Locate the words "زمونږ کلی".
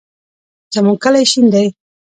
0.73-1.23